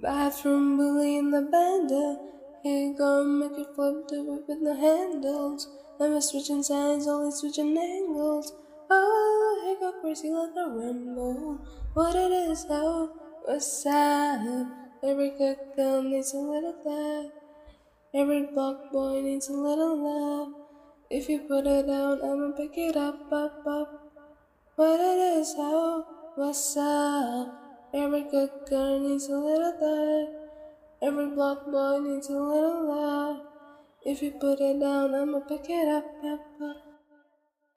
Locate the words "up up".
22.96-23.66, 23.30-24.12, 35.88-36.40, 36.24-36.89